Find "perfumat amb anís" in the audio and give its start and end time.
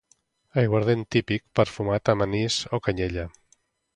1.59-2.59